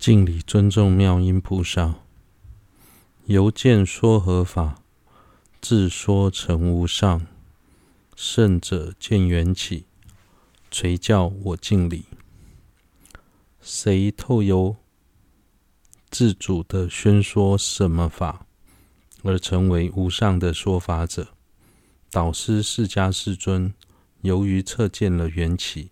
[0.00, 1.96] 敬礼尊重妙音菩萨，
[3.26, 4.82] 由见说合法，
[5.60, 7.26] 自说成无上。
[8.16, 9.84] 圣者见缘起，
[10.70, 12.06] 垂教我敬礼。
[13.60, 14.76] 谁透由
[16.08, 18.46] 自主的宣说什么法，
[19.22, 21.28] 而成为无上的说法者？
[22.10, 23.74] 导师释迦世尊，
[24.22, 25.90] 由于测见了缘起，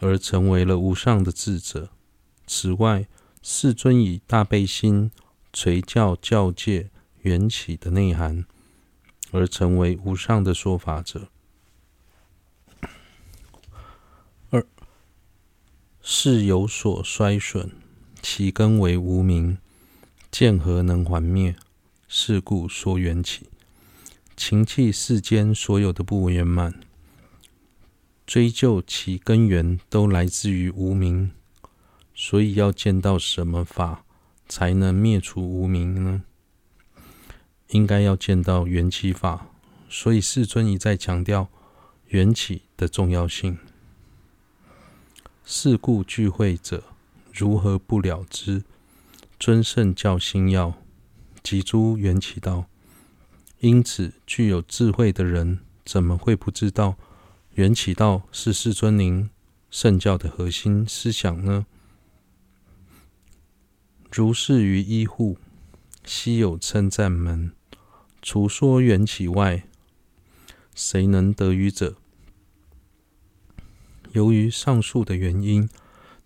[0.00, 1.88] 而成为了无上的智者。
[2.46, 3.06] 此外，
[3.46, 5.10] 世尊以大悲心
[5.52, 6.88] 垂教教界
[7.20, 8.46] 缘起的内涵，
[9.32, 11.28] 而成为无上的说法者。
[14.48, 14.66] 二
[16.00, 17.70] 事有所衰损，
[18.22, 19.58] 其根为无明，
[20.30, 21.54] 见何能还灭？
[22.08, 23.50] 是故说缘起。
[24.34, 26.80] 情器世间所有的不圆满，
[28.24, 31.32] 追究其根源，都来自于无明。
[32.14, 34.04] 所以要见到什么法
[34.48, 36.22] 才能灭除无明呢？
[37.68, 39.48] 应该要见到缘起法。
[39.90, 41.48] 所以世尊一再强调
[42.08, 43.58] 缘起的重要性。
[45.44, 46.82] 是故聚会者
[47.32, 48.64] 如何不了知？
[49.38, 50.74] 尊圣教心要，
[51.42, 52.66] 即诸缘起道。
[53.60, 56.96] 因此，具有智慧的人怎么会不知道
[57.54, 59.30] 缘起道是世尊您
[59.70, 61.66] 圣教的核心思想呢？
[64.16, 65.38] 如是于医护，
[66.04, 67.50] 悉有称赞门。
[68.22, 69.64] 除说缘起外，
[70.72, 71.96] 谁能得于者？
[74.12, 75.68] 由于上述的原因，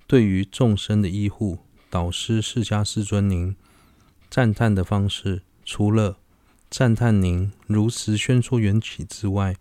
[0.06, 3.56] 对于众生的医护，导师释迦世尊您
[4.28, 6.18] 赞叹的方式，除了
[6.68, 9.56] 赞叹您如实宣说缘起之外，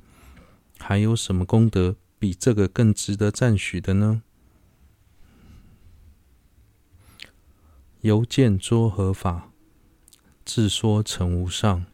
[0.78, 4.22] 还有什么功德比这个更值得赞许的呢？
[8.08, 9.52] 由见说合法，
[10.46, 11.86] 自说成无上。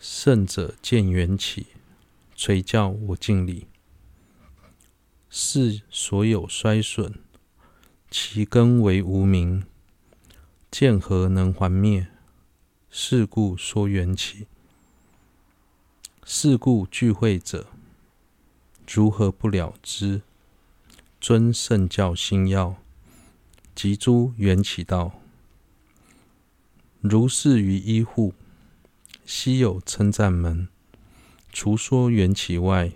[0.00, 1.68] 圣者见缘起，
[2.34, 3.68] 垂教我敬礼。
[5.30, 7.14] 是所有衰损，
[8.10, 9.64] 其根为无明，
[10.72, 12.08] 见何能还灭？
[12.90, 14.48] 是故说缘起。
[16.24, 17.68] 是故聚会者，
[18.88, 20.22] 如何不了之？
[21.20, 22.81] 尊圣教心要。
[23.74, 25.20] 及诸缘起道，
[27.00, 28.34] 如是于依护，
[29.24, 30.68] 悉有称赞门。
[31.52, 32.92] 除说缘起外，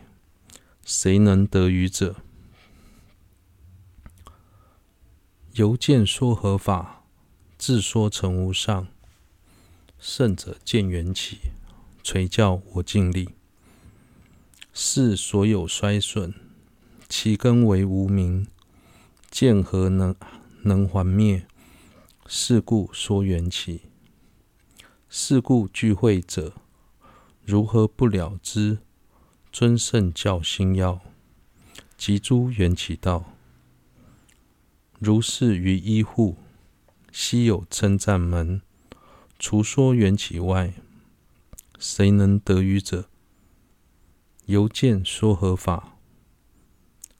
[0.84, 2.16] 谁能得于者？
[5.54, 7.04] 由见说合法，
[7.58, 8.87] 自说成无上。
[9.98, 11.38] 圣者见缘起，
[12.03, 13.31] 垂教我尽力。
[14.72, 16.34] 是所有衰损，
[17.08, 18.47] 其根为无明，
[19.31, 20.14] 见何能？
[20.66, 21.47] 能还灭？
[22.27, 23.82] 是故说缘起。
[25.09, 26.54] 是故聚会者，
[27.44, 28.78] 如何不了知？
[29.53, 31.00] 尊圣教心要，
[31.97, 33.32] 集诸缘起道。
[34.99, 36.37] 如是于依护，
[37.12, 38.60] 希有称赞门。
[39.38, 40.75] 除说缘起外，
[41.78, 43.09] 谁能得于者？
[44.47, 45.97] 由见说合法，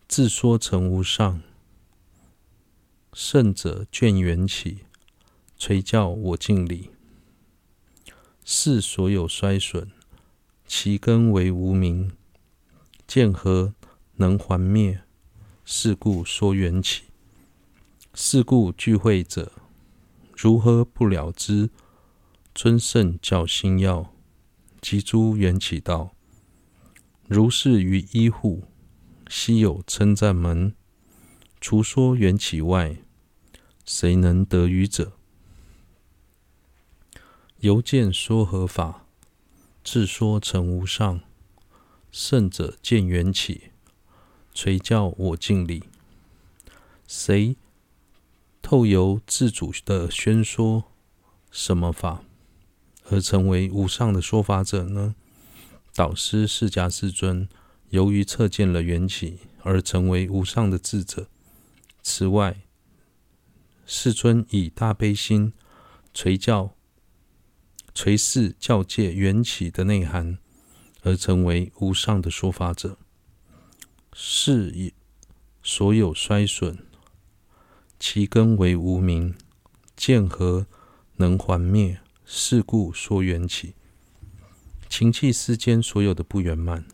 [0.09, 1.41] 自说成无上。
[3.19, 4.81] 圣者见缘起，
[5.57, 6.91] 垂教我敬礼。
[8.45, 9.89] 是所有衰损，
[10.67, 12.13] 其根为无明，
[13.07, 13.73] 见何
[14.17, 15.01] 能还灭？
[15.65, 17.05] 是故说缘起。
[18.13, 19.51] 是故具慧者，
[20.37, 21.71] 如何不了之？
[22.55, 24.13] 尊圣教心要，
[24.83, 26.15] 及诸缘起道。
[27.27, 28.65] 如是于依护，
[29.27, 30.75] 希有称赞门。
[31.59, 32.99] 除说缘起外，
[33.87, 35.13] 谁能得于者？
[37.61, 39.07] 由见说合法，
[39.85, 41.21] 自说成无上。
[42.11, 43.71] 圣者见缘起，
[44.53, 45.85] 垂教我敬礼。
[47.07, 47.57] 谁
[48.61, 50.85] 透由自主的宣说
[51.53, 52.25] 什么法，
[53.05, 55.15] 而成为无上的说法者呢？
[55.95, 57.49] 导师释迦世尊，
[57.91, 61.29] 由于测见了缘起，而成为无上的智者。
[62.03, 62.63] 此外，
[63.87, 65.53] 世尊以大悲心
[66.13, 66.75] 垂教、
[67.95, 70.39] 垂示教界缘起的内涵，
[71.03, 72.99] 而成为无上的说法者。
[74.13, 74.93] 是以
[75.63, 76.79] 所有衰损，
[78.01, 79.35] 其根为无明，
[79.97, 80.67] 见何
[81.17, 82.01] 能还灭？
[82.25, 83.75] 是故说缘起。
[84.89, 86.85] 情器世间所有的不圆满，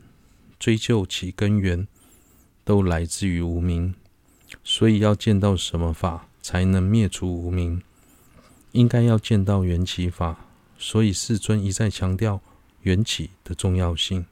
[0.59, 1.87] 追究其根源，
[2.63, 3.95] 都来自于无明。
[4.63, 7.81] 所以要见到什么法，才能灭除无明，
[8.73, 10.45] 应该要见到缘起法，
[10.77, 12.41] 所以世尊一再强调
[12.81, 14.25] 缘起的重要性。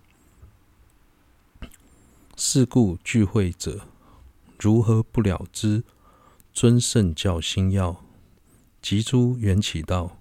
[2.36, 3.88] 是故聚会者
[4.60, 5.84] 如何不了知
[6.54, 8.04] 尊圣教心要
[8.82, 10.18] 及诸缘起道？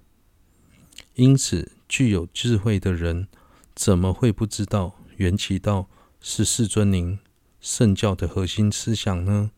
[1.14, 3.26] 因此，具有智慧的人
[3.74, 5.88] 怎么会不知道缘起道
[6.20, 7.18] 是世尊您
[7.60, 9.50] 圣教的核心思想呢？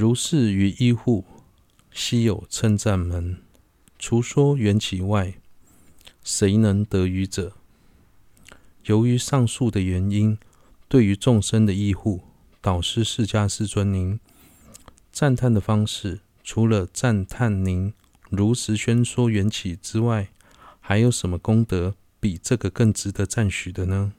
[0.00, 1.24] 如是于依护，
[1.90, 3.38] 希有称赞门，
[3.98, 5.34] 除说缘起外，
[6.22, 7.54] 谁能得于者？
[8.84, 10.38] 由于上述的原因。
[10.86, 12.22] 对于众生的依护，
[12.60, 14.20] 导师释迦世尊您
[15.10, 17.92] 赞叹的方式，除了赞叹您
[18.30, 20.28] 如实宣说缘起之外，
[20.78, 24.12] 还有什么功德比这个更值得赞许的呢？